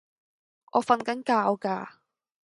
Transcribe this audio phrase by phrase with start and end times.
[0.71, 1.87] 我訓緊覺㗎